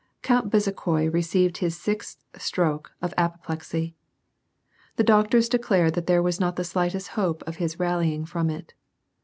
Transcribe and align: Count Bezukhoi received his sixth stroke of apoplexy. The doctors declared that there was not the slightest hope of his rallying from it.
Count 0.23 0.49
Bezukhoi 0.49 1.13
received 1.13 1.57
his 1.59 1.77
sixth 1.77 2.23
stroke 2.35 2.91
of 3.03 3.13
apoplexy. 3.17 3.93
The 4.95 5.03
doctors 5.03 5.47
declared 5.47 5.93
that 5.93 6.07
there 6.07 6.23
was 6.23 6.39
not 6.39 6.55
the 6.55 6.63
slightest 6.63 7.09
hope 7.09 7.43
of 7.45 7.57
his 7.57 7.77
rallying 7.77 8.25
from 8.25 8.49
it. 8.49 8.73